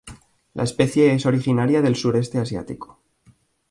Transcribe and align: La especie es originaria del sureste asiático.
La 0.55 0.63
especie 0.63 1.13
es 1.13 1.27
originaria 1.27 1.83
del 1.83 1.95
sureste 1.95 2.39
asiático. 2.39 3.03